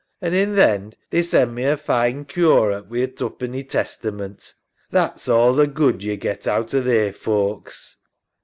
An' 0.19 0.33
in 0.33 0.55
th' 0.55 0.57
end 0.57 0.97
they 1.11 1.21
send 1.21 1.53
me 1.53 1.63
a 1.63 1.77
fine 1.77 2.25
curate 2.25 2.87
with 2.87 3.03
a 3.07 3.13
tupenny 3.13 3.63
Testament. 3.63 4.51
That's 4.89 5.29
all 5.29 5.55
th' 5.55 5.71
good 5.75 6.01
yo 6.03 6.15
get 6.15 6.47
out 6.47 6.73
o' 6.73 6.81
they 6.81 7.11
folks. 7.11 7.97